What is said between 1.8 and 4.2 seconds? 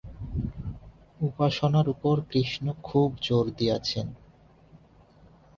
উপর কৃষ্ণ খুব জোর দিয়াছেন।